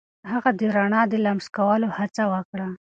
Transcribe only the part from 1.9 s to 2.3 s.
هڅه